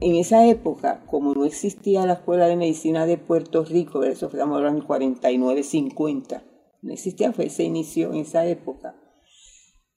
En 0.00 0.14
esa 0.14 0.46
época, 0.46 1.04
como 1.06 1.34
no 1.34 1.44
existía 1.44 2.06
la 2.06 2.12
Escuela 2.14 2.46
de 2.46 2.56
Medicina 2.56 3.04
de 3.04 3.18
Puerto 3.18 3.64
Rico, 3.64 4.04
eso 4.04 4.26
hablando 4.26 4.68
en 4.68 4.80
49, 4.80 5.64
50, 5.64 6.44
no 6.82 6.92
existía, 6.92 7.32
fue, 7.32 7.50
se 7.50 7.64
inició 7.64 8.12
en 8.12 8.20
esa 8.20 8.46
época. 8.46 8.94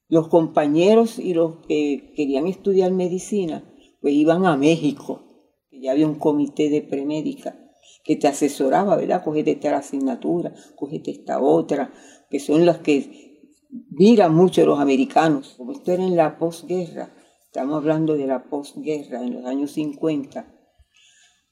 Los 0.07 0.27
compañeros 0.27 1.19
y 1.19 1.35
los 1.35 1.57
que 1.67 2.13
querían 2.15 2.47
estudiar 2.47 2.91
medicina, 2.91 3.63
pues 4.01 4.15
iban 4.15 4.47
a 4.47 4.57
México, 4.57 5.21
que 5.69 5.81
ya 5.81 5.91
había 5.91 6.07
un 6.07 6.15
comité 6.15 6.69
de 6.71 6.81
premédica 6.81 7.55
que 8.03 8.15
te 8.15 8.27
asesoraba, 8.27 8.95
¿verdad? 8.95 9.23
Cogete 9.23 9.51
esta 9.51 9.77
asignatura, 9.77 10.51
cogete 10.75 11.11
esta 11.11 11.39
otra, 11.39 11.93
que 12.31 12.39
son 12.39 12.65
las 12.65 12.79
que 12.79 13.39
miran 13.91 14.33
mucho 14.33 14.65
los 14.65 14.79
americanos, 14.79 15.53
como 15.57 15.73
esto 15.73 15.91
era 15.91 16.03
en 16.03 16.15
la 16.15 16.39
posguerra 16.39 17.13
estamos 17.51 17.75
hablando 17.75 18.15
de 18.15 18.27
la 18.27 18.45
posguerra, 18.45 19.21
en 19.21 19.33
los 19.33 19.45
años 19.45 19.71
50, 19.71 20.55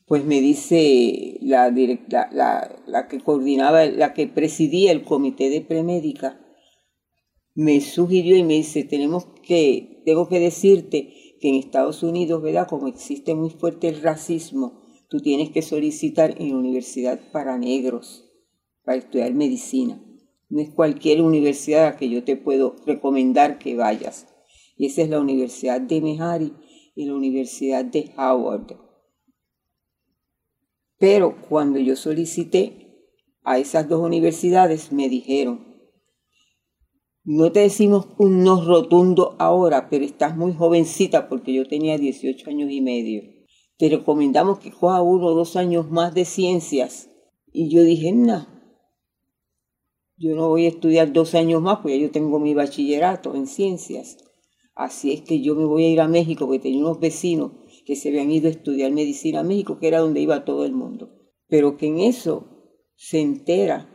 pues 0.06 0.24
me 0.24 0.40
dice 0.40 1.38
la, 1.42 1.70
la, 2.32 2.82
la, 2.88 3.08
que 3.10 3.20
coordinaba, 3.20 3.86
la 3.86 4.14
que 4.14 4.26
presidía 4.28 4.94
el 4.94 5.04
comité 5.04 5.50
de 5.50 5.60
premédica, 5.60 6.40
me 7.54 7.82
sugirió 7.82 8.38
y 8.38 8.44
me 8.44 8.54
dice, 8.54 8.86
tenemos 8.86 9.26
que, 9.44 10.02
tengo 10.06 10.30
que 10.30 10.40
decirte 10.40 11.14
que 11.42 11.50
en 11.50 11.56
Estados 11.56 12.02
Unidos, 12.02 12.42
¿verdad? 12.42 12.70
Como 12.70 12.88
existe 12.88 13.36
muy 13.36 13.50
fuerte 13.50 13.90
el 13.90 14.02
racismo, 14.02 14.82
tú 15.10 15.20
tienes 15.20 15.50
que 15.50 15.62
solicitar 15.62 16.34
en 16.42 16.52
la 16.52 16.56
universidad 16.56 17.20
para 17.34 17.58
negros, 17.58 18.24
para 18.86 19.00
estudiar 19.00 19.34
medicina. 19.34 20.02
No 20.48 20.62
es 20.62 20.70
cualquier 20.70 21.22
universidad 21.22 21.88
a 21.88 21.98
que 21.98 22.10
yo 22.10 22.24
te 22.24 22.38
puedo 22.38 22.78
recomendar 22.86 23.60
que 23.60 23.76
vayas 23.76 24.29
y 24.80 24.86
esa 24.86 25.02
es 25.02 25.10
la 25.10 25.20
Universidad 25.20 25.82
de 25.82 26.00
Mehari 26.00 26.54
y 26.96 27.06
la 27.06 27.14
Universidad 27.14 27.84
de 27.84 28.14
Howard. 28.18 28.78
Pero 30.98 31.36
cuando 31.50 31.80
yo 31.80 31.98
solicité 31.98 33.10
a 33.44 33.60
esas 33.60 33.90
dos 33.90 34.02
universidades 34.02 34.94
me 34.94 35.10
dijeron, 35.10 35.68
no 37.26 37.52
te 37.52 37.60
decimos 37.60 38.08
un 38.18 38.42
no 38.42 38.64
rotundo 38.64 39.36
ahora, 39.38 39.90
pero 39.90 40.06
estás 40.06 40.38
muy 40.38 40.54
jovencita 40.54 41.28
porque 41.28 41.54
yo 41.54 41.68
tenía 41.68 41.98
18 41.98 42.50
años 42.50 42.72
y 42.72 42.80
medio. 42.80 43.24
Te 43.78 43.90
recomendamos 43.90 44.60
que 44.60 44.72
coja 44.72 45.02
uno 45.02 45.28
o 45.28 45.36
dos 45.36 45.58
años 45.58 45.92
más 45.92 46.14
de 46.14 46.24
ciencias. 46.24 47.10
Y 47.52 47.70
yo 47.70 47.84
dije, 47.84 48.14
no, 48.14 48.48
yo 50.16 50.36
no 50.36 50.48
voy 50.48 50.68
a 50.68 50.70
estudiar 50.70 51.12
dos 51.12 51.36
años 51.36 51.62
más 51.62 51.80
porque 51.80 52.00
yo 52.00 52.12
tengo 52.12 52.40
mi 52.40 52.54
bachillerato 52.54 53.36
en 53.36 53.46
ciencias. 53.46 54.29
Así 54.80 55.12
es 55.12 55.24
que 55.24 55.42
yo 55.42 55.56
me 55.56 55.66
voy 55.66 55.84
a 55.84 55.90
ir 55.90 56.00
a 56.00 56.08
México 56.08 56.46
porque 56.46 56.60
tenía 56.60 56.80
unos 56.80 57.02
vecinos 57.02 57.52
que 57.86 57.98
se 57.98 58.08
habían 58.08 58.32
ido 58.32 58.48
a 58.48 58.52
estudiar 58.52 58.94
medicina 58.94 59.42
a 59.42 59.44
México, 59.44 59.78
que 59.78 59.90
era 59.90 60.00
donde 60.00 60.22
iba 60.22 60.46
todo 60.46 60.64
el 60.64 60.72
mundo. 60.72 61.10
Pero 61.50 61.76
que 61.76 61.88
en 61.88 62.00
eso 62.00 62.78
se 62.96 63.20
entera 63.20 63.94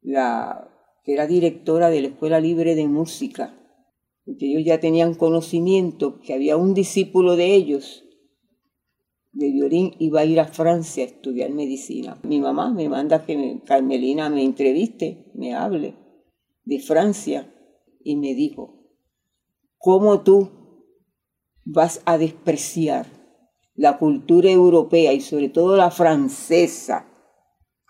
la 0.00 0.70
que 1.04 1.12
era 1.12 1.26
directora 1.26 1.90
de 1.90 2.00
la 2.00 2.08
Escuela 2.08 2.40
Libre 2.40 2.74
de 2.74 2.88
Música, 2.88 3.54
porque 4.24 4.46
ellos 4.46 4.64
ya 4.64 4.80
tenían 4.80 5.12
conocimiento 5.12 6.20
que 6.20 6.32
había 6.32 6.56
un 6.56 6.72
discípulo 6.72 7.36
de 7.36 7.54
ellos 7.54 8.06
de 9.32 9.52
violín 9.52 9.94
iba 9.98 10.20
a 10.20 10.24
ir 10.24 10.40
a 10.40 10.46
Francia 10.46 11.04
a 11.04 11.08
estudiar 11.08 11.50
medicina. 11.50 12.18
Mi 12.22 12.40
mamá 12.40 12.72
me 12.72 12.88
manda 12.88 13.26
que 13.26 13.60
Carmelina 13.66 14.30
me 14.30 14.42
entreviste, 14.42 15.30
me 15.34 15.54
hable 15.54 15.96
de 16.64 16.80
Francia 16.80 17.54
y 18.02 18.16
me 18.16 18.34
dijo, 18.34 18.77
cómo 19.78 20.22
tú 20.22 20.50
vas 21.64 22.02
a 22.04 22.18
despreciar 22.18 23.06
la 23.74 23.98
cultura 23.98 24.50
europea 24.50 25.12
y 25.12 25.20
sobre 25.20 25.48
todo 25.48 25.76
la 25.76 25.90
francesa, 25.90 27.06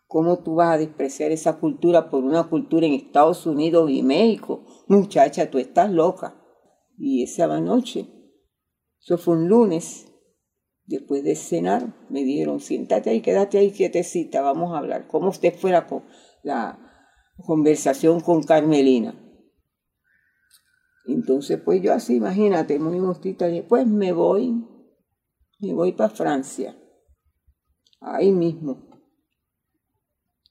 cómo 0.07 0.43
tú 0.43 0.57
vas 0.57 0.75
a 0.75 0.79
despreciar 0.79 1.33
esa 1.33 1.59
cultura 1.59 2.11
por 2.11 2.25
una 2.25 2.49
cultura 2.49 2.87
en 2.87 2.95
Estados 2.95 3.47
Unidos 3.47 3.91
y 3.91 4.03
México. 4.03 4.65
Muchacha, 4.87 5.51
tú 5.51 5.59
estás 5.59 5.91
loca. 5.91 6.35
Y 6.99 7.23
esa 7.23 7.47
noche, 7.61 8.07
eso 9.01 9.17
fue 9.17 9.35
un 9.37 9.49
lunes, 9.49 10.07
después 10.85 11.23
de 11.23 11.37
cenar, 11.37 11.95
me 12.11 12.25
dijeron, 12.25 12.61
siéntate 12.61 13.11
ahí, 13.11 13.21
quédate 13.21 13.59
ahí 13.59 13.71
quietecita, 13.71 14.41
vamos 14.43 14.75
a 14.75 14.79
hablar. 14.79 15.07
¿Cómo 15.07 15.29
usted 15.29 15.55
con 15.89 16.03
la 16.43 16.79
conversación 17.37 18.21
con 18.21 18.43
Carmelina? 18.43 19.28
Entonces, 21.09 21.59
pues 21.65 21.81
yo 21.81 21.95
así, 21.95 22.17
imagínate, 22.17 22.79
muy 22.79 23.01
mostita, 23.01 23.47
después 23.47 23.87
me 23.87 24.13
voy, 24.13 24.63
me 25.59 25.73
voy 25.73 25.93
para 25.93 26.11
Francia, 26.11 26.77
ahí 27.99 28.31
mismo. 28.31 28.87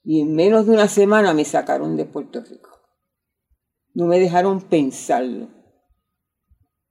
Y 0.02 0.20
en 0.20 0.34
menos 0.34 0.66
de 0.66 0.72
una 0.72 0.88
semana 0.88 1.32
me 1.32 1.44
sacaron 1.44 1.96
de 1.96 2.06
Puerto 2.06 2.40
Rico. 2.40 2.70
No 3.94 4.06
me 4.06 4.18
dejaron 4.18 4.60
pensarlo. 4.62 5.48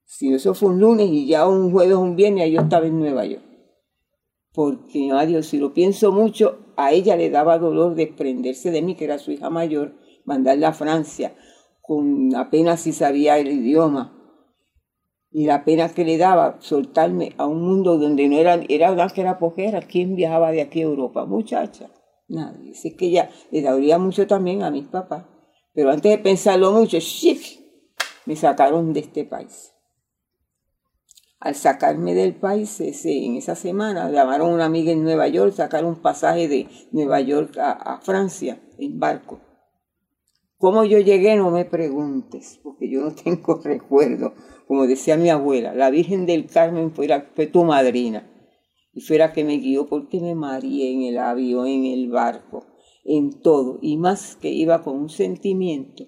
Si 0.05 0.33
eso 0.33 0.53
fue 0.53 0.69
un 0.69 0.79
lunes 0.79 1.09
y 1.09 1.27
ya 1.27 1.45
un 1.45 1.69
jueves, 1.71 1.95
un 1.95 2.15
viernes, 2.15 2.49
yo 2.49 2.61
estaba 2.61 2.87
en 2.87 2.97
Nueva 2.97 3.25
York. 3.25 3.43
Porque, 4.53 5.11
adiós, 5.11 5.47
si 5.47 5.57
lo 5.57 5.73
pienso 5.73 6.13
mucho, 6.13 6.73
a 6.77 6.93
ella 6.93 7.17
le 7.17 7.29
daba 7.29 7.59
dolor 7.59 7.95
desprenderse 7.95 8.71
de 8.71 8.81
mí, 8.81 8.95
que 8.95 9.05
era 9.05 9.19
su 9.19 9.31
hija 9.31 9.49
mayor, 9.49 9.95
mandarla 10.23 10.69
a 10.69 10.73
Francia 10.73 11.35
con 11.87 12.35
apenas 12.35 12.81
si 12.81 12.91
sabía 12.91 13.37
el 13.37 13.47
idioma. 13.47 14.13
Y 15.31 15.45
la 15.45 15.63
pena 15.63 15.89
que 15.89 16.03
le 16.03 16.17
daba 16.17 16.57
soltarme 16.59 17.33
a 17.37 17.45
un 17.45 17.61
mundo 17.61 17.97
donde 17.97 18.27
no 18.27 18.37
era, 18.37 18.59
era 18.69 18.91
una 18.91 19.07
que 19.09 19.21
era 19.21 19.39
pojera. 19.39 19.81
¿Quién 19.81 20.15
viajaba 20.15 20.51
de 20.51 20.61
aquí 20.61 20.81
a 20.81 20.85
Europa? 20.85 21.25
Muchacha, 21.25 21.89
nadie. 22.27 22.71
Así 22.71 22.95
que 22.95 23.11
ya 23.11 23.29
le 23.51 23.61
daría 23.61 23.97
mucho 23.97 24.27
también 24.27 24.63
a 24.63 24.71
mis 24.71 24.85
papás. 24.85 25.25
Pero 25.73 25.91
antes 25.91 26.11
de 26.11 26.17
pensarlo 26.17 26.71
mucho, 26.71 26.97
¡shif! 26.97 27.59
me 28.25 28.35
sacaron 28.35 28.93
de 28.93 29.01
este 29.01 29.25
país. 29.25 29.73
Al 31.39 31.55
sacarme 31.55 32.15
del 32.15 32.35
país, 32.35 32.81
en 32.81 33.35
esa 33.35 33.55
semana, 33.55 34.09
llamaron 34.09 34.49
a 34.49 34.55
una 34.55 34.65
amiga 34.65 34.91
en 34.91 35.03
Nueva 35.03 35.27
York, 35.27 35.53
sacaron 35.53 35.91
un 35.91 36.01
pasaje 36.01 36.47
de 36.47 36.67
Nueva 36.91 37.21
York 37.21 37.57
a 37.59 37.99
Francia 38.01 38.59
en 38.79 38.99
barco. 38.99 39.46
¿Cómo 40.59 40.83
yo 40.83 40.99
llegué? 40.99 41.35
No 41.35 41.51
me 41.51 41.65
preguntes, 41.65 42.59
porque 42.63 42.89
yo 42.89 43.01
no 43.01 43.13
tengo 43.13 43.55
recuerdo. 43.63 44.33
Como 44.67 44.87
decía 44.87 45.15
mi 45.15 45.29
abuela, 45.29 45.73
la 45.73 45.89
Virgen 45.89 46.25
del 46.25 46.47
Carmen 46.47 46.91
fue 46.91 47.47
tu 47.47 47.63
madrina 47.63 48.29
y 48.91 49.01
fuera 49.01 49.31
que 49.31 49.43
me 49.43 49.57
guió 49.57 49.85
porque 49.85 50.19
me 50.19 50.33
mareé 50.33 50.91
en 50.91 51.03
el 51.03 51.19
avión, 51.19 51.67
en 51.67 51.85
el 51.85 52.09
barco, 52.09 52.65
en 53.05 53.39
todo. 53.41 53.77
Y 53.81 53.97
más 53.97 54.35
que 54.35 54.49
iba 54.49 54.83
con 54.83 54.97
un 54.97 55.09
sentimiento, 55.09 56.05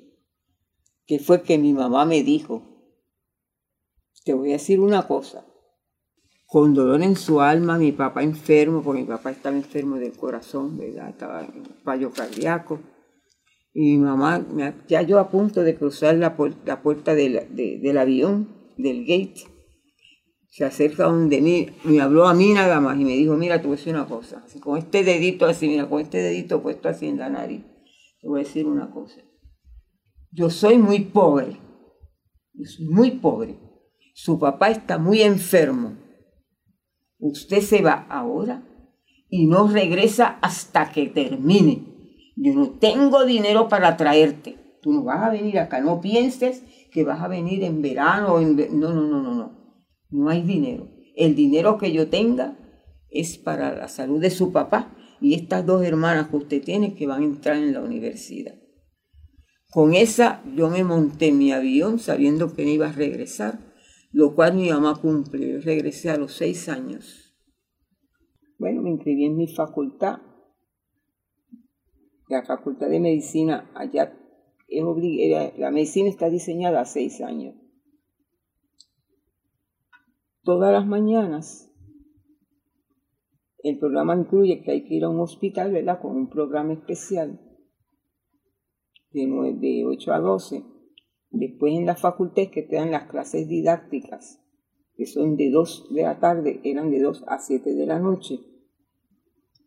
que 1.05 1.19
fue 1.19 1.43
que 1.43 1.59
mi 1.59 1.71
mamá 1.71 2.05
me 2.05 2.23
dijo, 2.23 2.63
te 4.25 4.33
voy 4.33 4.49
a 4.49 4.53
decir 4.53 4.79
una 4.79 5.07
cosa, 5.07 5.45
con 6.47 6.73
dolor 6.73 7.03
en 7.03 7.15
su 7.15 7.39
alma, 7.41 7.77
mi 7.77 7.91
papá 7.91 8.23
enfermo, 8.23 8.81
porque 8.81 9.01
mi 9.01 9.07
papá 9.07 9.29
estaba 9.29 9.55
enfermo 9.55 9.97
del 9.97 10.17
corazón, 10.17 10.77
¿verdad? 10.77 11.09
Estaba 11.09 11.41
en 11.41 11.63
fallo 11.83 12.11
cardíaco 12.11 12.79
y 13.73 13.81
mi 13.81 13.97
mamá, 13.97 14.45
ya 14.87 15.01
yo 15.03 15.19
a 15.19 15.29
punto 15.29 15.63
de 15.63 15.75
cruzar 15.75 16.15
la, 16.15 16.35
puerta, 16.35 16.81
puerta 16.81 17.13
del 17.15 17.97
avión, 17.97 18.49
del 18.77 19.01
gate, 19.01 19.45
se 20.49 20.65
acerca 20.65 21.03
donde 21.05 21.41
mí, 21.41 21.67
me 21.83 22.01
habló 22.01 22.27
a 22.27 22.33
mí 22.33 22.53
nada 22.53 22.81
más 22.81 22.99
y 22.99 23.05
me 23.05 23.13
dijo, 23.13 23.35
mira, 23.35 23.61
te 23.61 23.67
voy 23.67 23.75
a 23.75 23.77
decir 23.77 23.93
una 23.93 24.07
cosa, 24.07 24.43
con 24.61 24.77
este 24.77 25.03
dedito 25.03 25.45
así, 25.45 25.67
mira, 25.67 25.87
con 25.87 26.01
este 26.01 26.17
dedito 26.17 26.61
puesto 26.61 26.89
así 26.89 27.07
en 27.07 27.19
la 27.19 27.29
nariz, 27.29 27.63
te 28.19 28.27
voy 28.27 28.41
a 28.41 28.43
decir 28.43 28.65
una 28.65 28.89
cosa. 28.89 29.21
Yo 30.31 30.49
soy 30.49 30.77
muy 30.77 31.01
pobre, 31.01 31.57
soy 32.65 32.87
muy 32.87 33.11
pobre. 33.11 33.57
Su 34.13 34.37
papá 34.37 34.69
está 34.69 34.97
muy 34.97 35.21
enfermo. 35.21 35.97
Usted 37.19 37.61
se 37.61 37.81
va 37.81 38.05
ahora 38.09 38.63
y 39.29 39.47
no 39.47 39.67
regresa 39.67 40.39
hasta 40.41 40.91
que 40.91 41.07
termine 41.07 41.88
yo 42.41 42.53
no 42.53 42.69
tengo 42.69 43.25
dinero 43.25 43.67
para 43.67 43.97
traerte. 43.97 44.55
Tú 44.81 44.93
no 44.93 45.03
vas 45.03 45.23
a 45.23 45.29
venir 45.29 45.59
acá. 45.59 45.81
No 45.81 45.99
pienses 45.99 46.63
que 46.91 47.03
vas 47.03 47.21
a 47.21 47.27
venir 47.27 47.63
en 47.63 47.81
verano. 47.81 48.39
En... 48.39 48.55
No, 48.79 48.93
no, 48.93 49.01
no, 49.01 49.21
no, 49.21 49.35
no. 49.35 49.75
No 50.09 50.29
hay 50.29 50.41
dinero. 50.41 50.87
El 51.15 51.35
dinero 51.35 51.77
que 51.77 51.91
yo 51.91 52.07
tenga 52.07 52.57
es 53.09 53.37
para 53.37 53.75
la 53.75 53.89
salud 53.89 54.21
de 54.21 54.29
su 54.29 54.53
papá 54.53 54.95
y 55.19 55.33
estas 55.33 55.65
dos 55.65 55.83
hermanas 55.83 56.29
que 56.29 56.37
usted 56.37 56.63
tiene 56.63 56.95
que 56.95 57.07
van 57.07 57.23
a 57.23 57.25
entrar 57.25 57.57
en 57.57 57.73
la 57.73 57.81
universidad. 57.81 58.55
Con 59.71 59.93
esa 59.93 60.41
yo 60.55 60.69
me 60.69 60.85
monté 60.85 61.27
en 61.27 61.37
mi 61.37 61.51
avión 61.51 61.99
sabiendo 61.99 62.53
que 62.53 62.63
no 62.63 62.71
iba 62.71 62.87
a 62.87 62.93
regresar, 62.93 63.59
lo 64.11 64.33
cual 64.33 64.55
mi 64.55 64.69
mamá 64.69 64.95
cumple. 64.95 65.59
regresé 65.59 66.09
a 66.09 66.17
los 66.17 66.33
seis 66.33 66.69
años. 66.69 67.35
Bueno, 68.57 68.81
me 68.81 68.91
inscribí 68.91 69.25
en 69.25 69.35
mi 69.35 69.47
facultad. 69.47 70.19
La 72.29 72.43
facultad 72.43 72.89
de 72.89 72.99
medicina 72.99 73.69
allá 73.75 74.17
es 74.67 74.83
obligada, 74.83 75.51
la 75.57 75.71
medicina 75.71 76.07
está 76.07 76.29
diseñada 76.29 76.79
a 76.79 76.85
seis 76.85 77.19
años. 77.21 77.55
Todas 80.43 80.71
las 80.71 80.87
mañanas 80.87 81.69
el 83.63 83.77
programa 83.77 84.15
incluye 84.15 84.61
que 84.61 84.71
hay 84.71 84.83
que 84.85 84.95
ir 84.95 85.03
a 85.03 85.09
un 85.09 85.19
hospital, 85.19 85.71
¿verdad? 85.73 85.99
Con 86.01 86.15
un 86.15 86.29
programa 86.29 86.73
especial 86.73 87.39
de, 89.11 89.55
de 89.59 89.85
8 89.85 90.13
a 90.13 90.19
12. 90.19 90.63
Después 91.31 91.73
en 91.73 91.85
la 91.85 91.95
facultad 91.95 92.43
que 92.51 92.63
te 92.63 92.77
dan 92.77 92.91
las 92.91 93.09
clases 93.09 93.47
didácticas, 93.47 94.41
que 94.95 95.05
son 95.05 95.35
de 95.35 95.49
2 95.49 95.93
de 95.93 96.03
la 96.03 96.19
tarde, 96.19 96.61
eran 96.63 96.89
de 96.89 97.01
2 97.01 97.25
a 97.27 97.39
7 97.39 97.73
de 97.73 97.85
la 97.85 97.99
noche. 97.99 98.39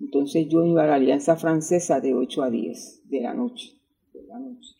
Entonces 0.02 0.49
yo 0.49 0.64
iba 0.64 0.82
a 0.82 0.87
la 0.88 0.94
Alianza 0.96 1.37
Francesa 1.37 2.00
de 2.00 2.12
8 2.12 2.43
a 2.43 2.50
10 2.50 3.08
de 3.08 3.20
la 3.20 3.34
noche, 3.34 3.81
de 4.12 4.25
la 4.25 4.38
noche 4.38 4.75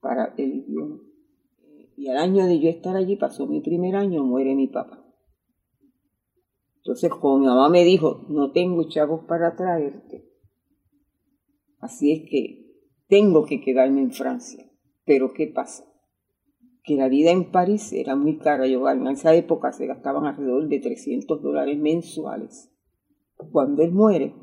para 0.00 0.34
el 0.36 0.54
idioma. 0.54 1.00
Y 1.96 2.08
al 2.08 2.18
año 2.18 2.46
de 2.46 2.60
yo 2.60 2.68
estar 2.68 2.94
allí, 2.94 3.16
pasó 3.16 3.46
mi 3.46 3.62
primer 3.62 3.96
año, 3.96 4.22
muere 4.22 4.54
mi 4.54 4.66
papá. 4.66 5.02
Entonces, 6.76 7.10
como 7.10 7.38
mi 7.38 7.46
mamá 7.46 7.70
me 7.70 7.84
dijo, 7.84 8.26
no 8.28 8.52
tengo 8.52 8.86
chavos 8.86 9.24
para 9.24 9.56
traerte, 9.56 10.30
así 11.78 12.12
es 12.12 12.30
que 12.30 12.66
tengo 13.08 13.46
que 13.46 13.62
quedarme 13.62 14.02
en 14.02 14.12
Francia. 14.12 14.70
Pero 15.06 15.32
¿qué 15.32 15.46
pasa? 15.46 15.84
Que 16.84 16.96
la 16.96 17.08
vida 17.08 17.30
en 17.30 17.50
París 17.50 17.94
era 17.94 18.14
muy 18.14 18.36
cara. 18.36 18.66
Yo, 18.66 18.86
en 18.90 19.06
esa 19.06 19.34
época 19.34 19.72
se 19.72 19.86
gastaban 19.86 20.26
alrededor 20.26 20.68
de 20.68 20.80
300 20.80 21.42
dólares 21.42 21.78
mensuales. 21.78 22.70
Cuando 23.50 23.82
él 23.82 23.92
muere, 23.92 24.34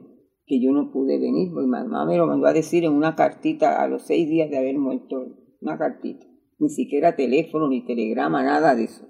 que 0.46 0.62
yo 0.62 0.72
no 0.72 0.92
pude 0.92 1.20
venir, 1.20 1.52
mi 1.52 1.66
mamá 1.66 2.06
me 2.06 2.18
lo 2.18 2.28
mandó 2.28 2.48
a 2.48 2.54
decir 2.54 2.84
en 2.84 2.94
una 2.94 3.16
cartita 3.16 3.82
a 3.82 3.88
los 3.88 4.04
seis 4.04 4.28
días 4.28 4.50
de 4.50 4.58
haber 4.58 4.78
muerto, 4.78 5.26
una 5.62 5.78
cartita. 5.78 6.26
Ni 6.60 6.70
siquiera 6.70 7.16
teléfono, 7.16 7.68
ni 7.68 7.86
telegrama, 7.86 8.44
nada 8.44 8.76
de 8.76 8.86
eso. 8.86 9.06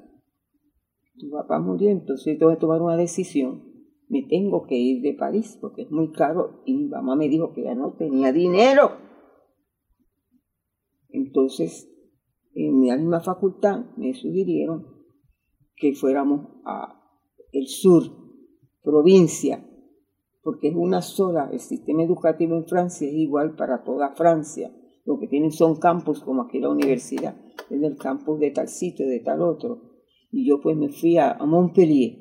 Tu 1.18 1.30
papá 1.30 1.59
murió, 1.59 1.89
entonces 1.89 2.38
tengo 2.38 2.51
que 2.51 2.59
tomar 2.59 2.81
una 2.81 2.97
decisión. 2.97 3.63
Me 4.09 4.24
tengo 4.24 4.65
que 4.68 4.77
ir 4.77 5.01
de 5.01 5.13
París 5.13 5.57
porque 5.59 5.83
es 5.83 5.91
muy 5.91 6.12
caro 6.12 6.62
y 6.65 6.74
mi 6.74 6.88
mamá 6.88 7.15
me 7.15 7.30
dijo 7.30 7.53
que 7.53 7.63
ya 7.63 7.75
no 7.75 7.94
tenía 7.94 8.31
dinero. 8.31 8.97
Entonces, 11.09 11.89
en 12.53 12.88
la 12.88 12.97
misma 12.97 13.21
facultad 13.21 13.86
me 13.97 14.13
sugirieron 14.13 14.88
que 15.75 15.94
fuéramos 15.94 16.47
a 16.65 17.00
el 17.51 17.68
sur, 17.68 18.03
provincia, 18.81 19.62
porque 20.43 20.67
es 20.67 20.75
una 20.75 21.01
sola, 21.01 21.49
el 21.51 21.59
sistema 21.59 22.03
educativo 22.03 22.55
en 22.55 22.65
Francia 22.65 23.07
es 23.07 23.13
igual 23.13 23.55
para 23.55 23.83
toda 23.83 24.13
Francia. 24.15 24.71
Lo 25.05 25.17
que 25.19 25.27
tienen 25.27 25.51
son 25.51 25.77
campus 25.77 26.19
como 26.19 26.43
aquí 26.43 26.59
la 26.59 26.69
universidad, 26.69 27.35
es 27.69 27.81
el 27.81 27.97
campus 27.97 28.39
de 28.39 28.51
tal 28.51 28.67
sitio, 28.67 29.07
de 29.07 29.19
tal 29.19 29.41
otro. 29.41 29.93
Y 30.31 30.47
yo 30.47 30.59
pues 30.61 30.75
me 30.75 30.89
fui 30.89 31.17
a, 31.17 31.31
a 31.31 31.45
Montpellier. 31.45 32.19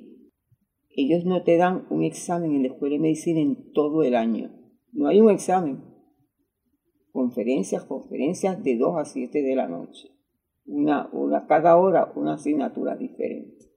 Ellos 0.90 1.24
no 1.24 1.42
te 1.42 1.56
dan 1.56 1.86
un 1.90 2.02
examen 2.02 2.54
en 2.54 2.62
la 2.62 2.68
escuela 2.68 2.94
de 2.94 3.00
medicina 3.00 3.40
en 3.40 3.72
todo 3.72 4.02
el 4.02 4.14
año. 4.14 4.50
No 4.92 5.08
hay 5.08 5.20
un 5.20 5.30
examen 5.30 5.92
conferencias, 7.12 7.84
conferencias 7.84 8.62
de 8.62 8.76
2 8.76 8.96
a 8.96 9.04
7 9.04 9.42
de 9.42 9.54
la 9.54 9.68
noche. 9.68 10.08
Una, 10.64 11.08
una, 11.12 11.46
cada 11.46 11.76
hora 11.76 12.12
una 12.14 12.34
asignatura 12.34 12.96
diferente. 12.96 13.71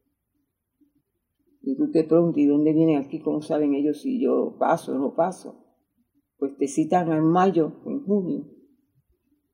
Y 1.66 1.76
tú 1.76 1.90
te 1.92 2.04
preguntas, 2.04 2.38
¿y 2.38 2.46
dónde 2.46 2.74
vienen 2.74 2.98
aquí? 2.98 3.20
¿Cómo 3.20 3.42
saben 3.42 3.74
ellos 3.74 4.02
si 4.02 4.22
yo 4.22 4.56
paso 4.60 4.94
o 4.94 5.00
no 5.00 5.16
paso? 5.16 5.66
Pues 6.38 6.56
te 6.58 6.68
citan 6.68 7.12
en 7.12 7.24
mayo 7.24 7.82
o 7.84 7.90
en 7.90 8.06
junio 8.06 8.46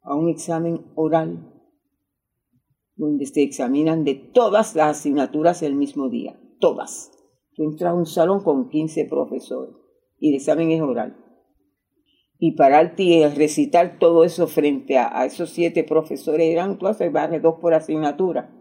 a 0.02 0.16
un 0.16 0.28
examen 0.28 0.92
oral 0.96 1.48
donde 2.98 3.26
se 3.26 3.44
examinan 3.44 4.04
de 4.04 4.16
todas 4.16 4.76
las 4.76 4.98
asignaturas 4.98 5.64
el 5.64 5.76
mismo 5.76 6.10
día, 6.10 6.38
todas. 6.60 7.12
Tú 7.56 7.64
entras 7.64 7.92
a 7.92 7.96
un 7.96 8.06
salón 8.06 8.44
con 8.44 8.68
15 8.68 9.06
profesores 9.06 9.74
y 10.20 10.30
el 10.30 10.36
examen 10.36 10.70
es 10.72 10.82
oral 10.82 11.16
y 12.44 12.54
pararte 12.54 13.04
y 13.04 13.26
recitar 13.28 14.00
todo 14.00 14.24
eso 14.24 14.48
frente 14.48 14.98
a, 14.98 15.26
esos 15.26 15.52
siete 15.52 15.84
profesores, 15.84 16.50
eran 16.50 16.76
clases 16.76 17.14
de 17.14 17.40
dos 17.40 17.60
por 17.62 17.76
asignatura, 17.76 18.52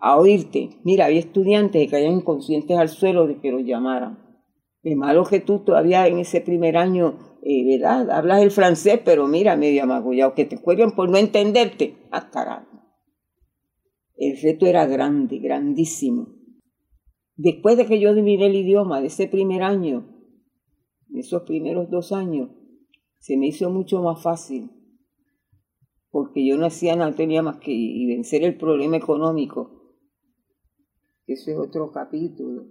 a 0.00 0.16
oírte. 0.16 0.70
Mira, 0.82 1.06
había 1.06 1.20
estudiantes 1.20 1.82
que 1.82 1.90
caían 1.90 2.14
inconscientes 2.14 2.76
al 2.76 2.88
suelo 2.88 3.26
de 3.26 3.38
que 3.38 3.52
los 3.52 3.64
llamaran. 3.64 4.18
Es 4.82 4.96
malo 4.96 5.24
que 5.24 5.40
tú 5.40 5.60
todavía 5.60 6.06
en 6.06 6.18
ese 6.18 6.40
primer 6.40 6.76
año, 6.76 7.18
eh, 7.42 7.64
¿verdad? 7.66 8.10
Hablas 8.10 8.42
el 8.42 8.50
francés, 8.50 9.00
pero 9.04 9.28
mira, 9.28 9.56
medio 9.56 9.82
amagullado, 9.82 10.34
que 10.34 10.46
te 10.46 10.58
cuelguen 10.58 10.92
por 10.92 11.10
no 11.10 11.18
entenderte. 11.18 11.96
Ah, 12.10 12.30
carajo. 12.30 12.66
El 14.16 14.40
reto 14.40 14.66
era 14.66 14.86
grande, 14.86 15.38
grandísimo. 15.38 16.28
Después 17.36 17.76
de 17.76 17.86
que 17.86 18.00
yo 18.00 18.10
adiviné 18.10 18.46
el 18.46 18.54
idioma 18.54 19.00
de 19.00 19.06
ese 19.06 19.28
primer 19.28 19.62
año, 19.62 20.06
de 21.08 21.20
esos 21.20 21.42
primeros 21.42 21.90
dos 21.90 22.12
años, 22.12 22.50
se 23.18 23.36
me 23.36 23.46
hizo 23.46 23.70
mucho 23.70 24.02
más 24.02 24.22
fácil, 24.22 24.70
porque 26.10 26.46
yo 26.46 26.56
no 26.56 26.66
hacía 26.66 26.96
nada, 26.96 27.14
tenía 27.14 27.42
más 27.42 27.58
que 27.58 27.72
vencer 28.08 28.44
el 28.44 28.56
problema 28.56 28.96
económico. 28.96 29.79
Eso 31.30 31.52
es 31.52 31.58
otro 31.58 31.92
capítulo. 31.92 32.64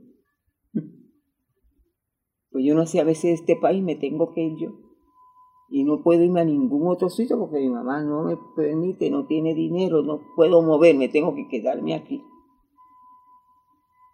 Pues 2.51 2.65
yo 2.65 2.75
no 2.75 2.85
sé, 2.85 2.99
a 2.99 3.05
veces 3.05 3.39
este 3.39 3.55
país 3.55 3.81
me 3.81 3.95
tengo 3.95 4.33
que 4.33 4.41
ir 4.41 4.57
yo. 4.57 4.71
Y 5.69 5.83
no 5.83 6.03
puedo 6.03 6.23
irme 6.23 6.41
a 6.41 6.45
ningún 6.45 6.87
otro 6.87 7.09
sitio 7.09 7.37
porque 7.39 7.59
mi 7.59 7.69
mamá 7.69 8.03
no 8.03 8.23
me 8.23 8.35
permite, 8.55 9.09
no 9.11 9.27
tiene 9.27 9.53
dinero, 9.53 10.01
no 10.01 10.19
puedo 10.35 10.61
moverme, 10.61 11.07
tengo 11.07 11.35
que 11.35 11.47
quedarme 11.47 11.93
aquí. 11.93 12.21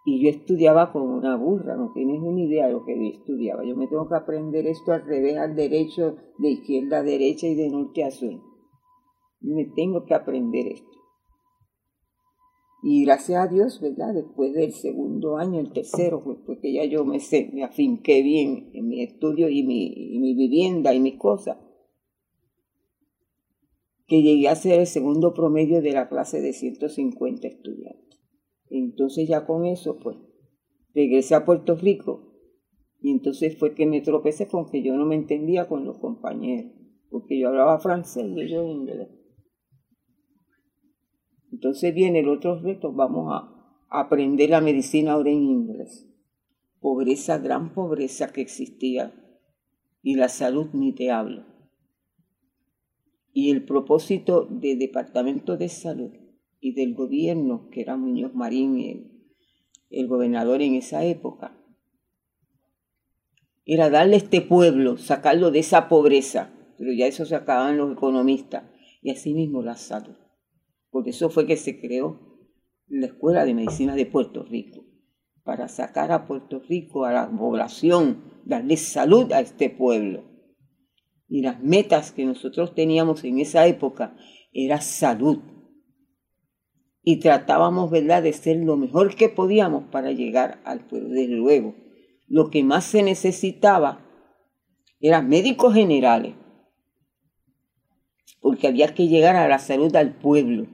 Y 0.05 0.23
yo 0.23 0.29
estudiaba 0.29 0.91
como 0.91 1.15
una 1.15 1.35
burra, 1.37 1.75
no 1.75 1.91
tienes 1.93 2.19
una 2.21 2.41
idea 2.41 2.67
de 2.67 2.73
lo 2.73 2.85
que 2.85 2.95
yo 2.95 3.17
estudiaba. 3.17 3.65
Yo 3.65 3.75
me 3.75 3.87
tengo 3.87 4.07
que 4.07 4.15
aprender 4.15 4.67
esto 4.67 4.91
al 4.91 5.05
revés, 5.05 5.37
al 5.37 5.55
derecho, 5.55 6.17
de 6.37 6.49
izquierda 6.49 6.99
a 6.99 7.03
derecha 7.03 7.47
y 7.47 7.55
de 7.55 7.69
norte 7.69 8.03
a 8.03 8.11
sur. 8.11 8.39
Me 9.39 9.65
tengo 9.65 10.05
que 10.05 10.13
aprender 10.13 10.67
esto. 10.67 10.94
Y 12.87 13.03
gracias 13.03 13.43
a 13.43 13.47
Dios, 13.47 13.81
¿verdad? 13.81 14.13
Después 14.13 14.53
del 14.53 14.71
segundo 14.71 15.37
año, 15.37 15.59
el 15.59 15.71
tercero, 15.71 16.23
porque 16.45 16.71
ya 16.71 16.85
yo 16.85 17.03
me, 17.03 17.19
sé, 17.19 17.51
afinqué 17.63 18.21
bien 18.21 18.69
en 18.73 18.87
mi 18.87 19.01
estudio 19.01 19.49
y 19.49 19.63
mi, 19.63 19.87
y 19.87 20.19
mi 20.19 20.35
vivienda 20.35 20.93
y 20.93 20.99
mis 20.99 21.17
cosas, 21.17 21.57
que 24.05 24.21
llegué 24.21 24.49
a 24.49 24.55
ser 24.55 24.81
el 24.81 24.85
segundo 24.85 25.33
promedio 25.33 25.81
de 25.81 25.93
la 25.93 26.07
clase 26.07 26.41
de 26.41 26.53
150 26.53 27.47
estudiantes. 27.47 28.21
Entonces 28.69 29.27
ya 29.27 29.47
con 29.47 29.65
eso, 29.65 29.97
pues, 29.97 30.17
regresé 30.93 31.33
a 31.33 31.43
Puerto 31.43 31.75
Rico 31.75 32.35
y 33.01 33.09
entonces 33.09 33.57
fue 33.57 33.73
que 33.73 33.87
me 33.87 34.01
tropecé 34.01 34.47
con 34.47 34.69
que 34.69 34.83
yo 34.83 34.95
no 34.95 35.07
me 35.07 35.15
entendía 35.15 35.67
con 35.67 35.85
los 35.85 35.97
compañeros, 35.97 36.71
porque 37.09 37.39
yo 37.39 37.47
hablaba 37.47 37.79
francés 37.79 38.25
y 38.27 38.41
ellos 38.41 38.67
inglés. 38.69 39.09
Entonces 41.55 41.95
viene 41.95 42.19
el 42.19 42.27
otro 42.27 42.59
reto, 42.59 42.91
vamos 42.91 43.31
a 43.31 43.49
aprender 43.87 44.49
la 44.49 44.59
medicina 44.59 45.13
ahora 45.13 45.29
en 45.29 45.41
inglés. 45.41 46.05
Pobreza, 46.81 47.37
gran 47.37 47.73
pobreza 47.73 48.33
que 48.33 48.41
existía 48.41 49.13
y 50.03 50.15
la 50.15 50.27
salud 50.27 50.67
ni 50.73 50.91
te 50.91 51.11
hablo. 51.11 51.45
Y 53.31 53.51
el 53.51 53.63
propósito 53.63 54.45
del 54.51 54.79
Departamento 54.79 55.55
de 55.55 55.69
Salud 55.69 56.11
y 56.59 56.73
del 56.73 56.93
gobierno, 56.93 57.69
que 57.69 57.79
era 57.79 57.95
Muñoz 57.95 58.35
Marín, 58.35 59.31
el, 59.89 60.07
gobernador 60.09 60.61
en 60.61 60.75
esa 60.75 61.05
época, 61.05 61.57
era 63.65 63.89
darle 63.89 64.15
a 64.15 64.17
este 64.17 64.41
pueblo, 64.41 64.97
sacarlo 64.97 65.51
de 65.51 65.59
esa 65.59 65.87
pobreza, 65.87 66.53
pero 66.77 66.91
ya 66.91 67.07
eso 67.07 67.25
se 67.25 67.35
acababan 67.35 67.77
los 67.77 67.93
economistas, 67.93 68.65
y 69.01 69.11
asimismo 69.11 69.61
la 69.61 69.77
salud. 69.77 70.15
Por 70.95 71.09
eso 71.09 71.29
fue 71.29 71.45
que 71.45 71.57
se 71.57 71.81
creó 71.81 72.21
la 72.87 73.07
Escuela 73.07 73.43
de 73.43 73.53
Medicina 73.53 73.95
de 73.95 74.05
Puerto 74.05 74.43
Rico, 74.43 74.85
para 75.43 75.67
sacar 75.67 76.13
a 76.13 76.25
Puerto 76.25 76.61
Rico, 76.69 77.03
a 77.03 77.11
la 77.11 77.29
población, 77.29 78.23
darle 78.45 78.77
salud 78.77 79.29
a 79.33 79.41
este 79.41 79.69
pueblo. 79.69 80.23
Y 81.27 81.41
las 81.41 81.61
metas 81.61 82.13
que 82.13 82.23
nosotros 82.23 82.73
teníamos 82.75 83.25
en 83.25 83.39
esa 83.39 83.67
época 83.67 84.15
era 84.53 84.79
salud, 84.79 85.39
y 87.03 87.19
tratábamos, 87.19 87.91
¿verdad?, 87.91 88.23
de 88.23 88.31
ser 88.31 88.55
lo 88.63 88.77
mejor 88.77 89.15
que 89.15 89.27
podíamos 89.27 89.83
para 89.91 90.13
llegar 90.13 90.61
al 90.63 90.87
pueblo. 90.87 91.09
Desde 91.09 91.35
luego, 91.35 91.75
lo 92.25 92.49
que 92.49 92.63
más 92.63 92.85
se 92.85 93.03
necesitaba 93.03 93.99
eran 95.01 95.27
médicos 95.27 95.73
generales, 95.73 96.35
porque 98.39 98.67
había 98.67 98.93
que 98.93 99.09
llegar 99.09 99.35
a 99.35 99.49
la 99.49 99.59
salud 99.59 99.93
al 99.97 100.15
pueblo. 100.15 100.67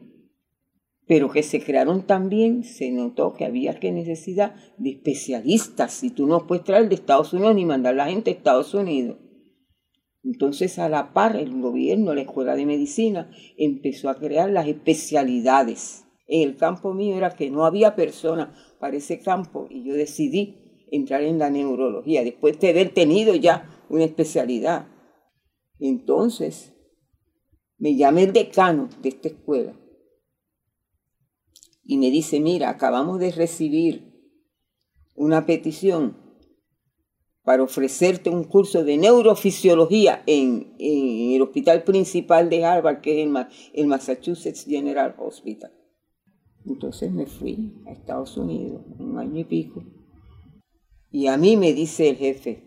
Pero 1.08 1.30
que 1.30 1.44
se 1.44 1.62
crearon 1.62 2.06
también, 2.06 2.64
se 2.64 2.92
notó 2.92 3.34
que 3.34 3.46
había 3.46 3.80
que 3.80 3.92
necesidad 3.92 4.56
de 4.78 4.92
especialistas. 4.92 5.94
Si 5.94 6.12
tú 6.12 6.28
no 6.28 6.48
puedes 6.48 6.64
traer 6.64 6.90
de 6.90 6.96
Estados 6.96 7.34
Unidos 7.34 7.56
ni 7.56 7.66
mandar 7.66 7.94
a 7.94 7.98
la 7.98 8.10
gente 8.10 8.30
a 8.30 8.34
Estados 8.34 8.74
Unidos. 8.74 9.18
Entonces, 10.24 10.78
a 10.78 10.88
la 10.88 11.14
par, 11.14 11.36
el 11.36 11.60
gobierno, 11.60 12.14
la 12.14 12.22
Escuela 12.22 12.56
de 12.56 12.66
Medicina, 12.66 13.32
empezó 13.58 14.10
a 14.10 14.16
crear 14.16 14.50
las 14.52 14.68
especialidades. 14.68 16.06
En 16.28 16.48
el 16.48 16.58
campo 16.58 16.94
mío 16.94 17.18
era 17.18 17.32
que 17.32 17.50
no 17.50 17.66
había 17.66 17.96
persona 17.96 18.54
para 18.80 18.98
ese 18.98 19.20
campo 19.20 19.68
y 19.70 19.84
yo 19.84 19.96
decidí 19.96 20.86
entrar 20.92 21.24
en 21.24 21.40
la 21.40 21.50
neurología, 21.50 22.24
después 22.24 22.60
de 22.60 22.70
haber 22.70 22.94
tenido 22.94 23.34
ya 23.34 23.84
una 23.90 24.04
especialidad. 24.04 24.88
Entonces, 25.80 26.74
me 27.78 27.96
llamé 27.96 28.24
el 28.24 28.34
decano 28.34 28.90
de 29.02 29.10
esta 29.10 29.30
escuela 29.30 29.74
y 31.84 31.98
me 31.98 32.12
dice, 32.12 32.40
mira, 32.40 32.70
acabamos 32.70 33.20
de 33.20 33.32
recibir 33.32 34.12
una 35.16 35.46
petición 35.46 36.18
para 37.44 37.64
ofrecerte 37.64 38.30
un 38.30 38.44
curso 38.44 38.84
de 38.84 38.98
neurofisiología 38.98 40.24
en, 40.28 40.76
el 40.78 41.42
hospital 41.42 41.84
principal 41.84 42.50
de 42.50 42.64
Harvard, 42.64 43.02
que 43.02 43.24
es 43.24 43.30
el, 43.74 43.88
Massachusetts 43.88 44.66
General 44.66 45.16
Hospital. 45.18 45.72
Entonces 46.66 47.12
me 47.12 47.26
fui 47.26 47.82
a 47.88 47.92
Estados 47.92 48.38
Unidos, 48.38 48.84
un 49.00 49.18
año 49.18 49.40
y 49.40 49.44
pico, 49.44 49.84
y 51.10 51.28
a 51.28 51.38
mí 51.38 51.58
me 51.58 51.74
dice 51.74 52.10
el 52.10 52.18
jefe, 52.18 52.64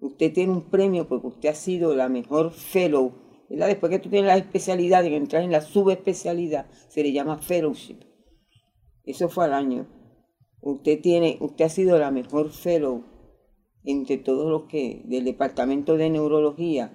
usted 0.00 0.32
tiene 0.32 0.52
un 0.52 0.68
premio 0.68 1.08
porque 1.08 1.28
usted 1.28 1.48
ha 1.50 1.54
sido 1.54 1.94
la 1.94 2.08
mejor 2.08 2.52
fellow, 2.52 3.26
Después 3.48 3.90
que 3.90 3.98
tú 4.00 4.10
tienes 4.10 4.26
la 4.26 4.36
especialidad 4.36 5.04
y 5.04 5.14
entras 5.14 5.44
en 5.44 5.52
la 5.52 5.60
subespecialidad, 5.60 6.66
se 6.88 7.04
le 7.04 7.12
llama 7.12 7.38
fellowship. 7.38 8.05
Eso 9.06 9.28
fue 9.28 9.44
al 9.46 9.54
año. 9.54 9.86
Usted 10.60 11.00
tiene, 11.00 11.38
usted 11.40 11.64
ha 11.64 11.68
sido 11.68 11.98
la 11.98 12.10
mejor 12.10 12.50
fellow 12.50 13.04
entre 13.84 14.18
todos 14.18 14.50
los 14.50 14.64
que 14.64 15.02
del 15.06 15.24
departamento 15.24 15.96
de 15.96 16.10
neurología 16.10 16.92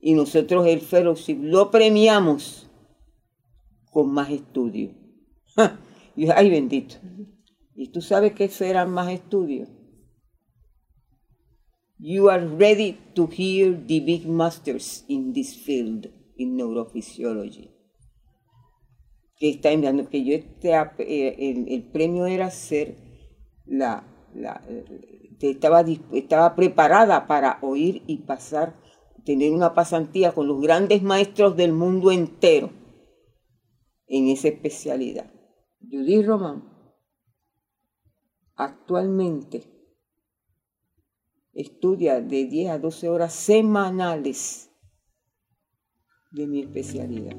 y 0.00 0.14
nosotros 0.14 0.66
el 0.66 0.80
fellowship 0.80 1.38
lo 1.40 1.70
premiamos 1.70 2.70
con 3.90 4.10
más 4.10 4.30
estudios. 4.30 4.92
y 6.16 6.30
ay 6.30 6.50
bendito. 6.50 6.96
Y 7.74 7.88
tú 7.88 8.00
sabes 8.00 8.32
que 8.32 8.44
eso 8.44 8.64
eran 8.64 8.90
más 8.90 9.12
estudios. 9.12 9.68
You 11.98 12.28
are 12.28 12.46
ready 12.46 12.98
to 13.14 13.26
hear 13.26 13.72
the 13.86 14.00
big 14.00 14.26
masters 14.26 15.04
in 15.08 15.32
this 15.32 15.56
field, 15.56 16.08
in 16.36 16.56
neurophysiology. 16.56 17.73
Que 19.44 19.50
está 19.50 19.72
enviando 19.72 20.08
que 20.08 20.24
yo 20.24 20.34
este, 20.34 20.72
el, 21.50 21.82
premio 21.92 22.24
era 22.24 22.50
ser 22.50 22.96
la, 23.66 24.06
la 24.34 24.62
estaba, 25.38 25.84
estaba 26.12 26.54
preparada 26.56 27.26
para 27.26 27.58
oír 27.60 28.02
y 28.06 28.22
pasar, 28.22 28.74
tener 29.26 29.52
una 29.52 29.74
pasantía 29.74 30.32
con 30.32 30.48
los 30.48 30.62
grandes 30.62 31.02
maestros 31.02 31.58
del 31.58 31.74
mundo 31.74 32.10
entero 32.10 32.70
en 34.06 34.28
esa 34.28 34.48
especialidad. 34.48 35.30
Judy 35.90 36.22
Román 36.22 36.64
actualmente 38.56 39.64
estudia 41.52 42.22
de 42.22 42.46
10 42.46 42.70
a 42.70 42.78
12 42.78 43.10
horas 43.10 43.34
semanales 43.34 44.70
de 46.30 46.46
mi 46.46 46.62
especialidad. 46.62 47.36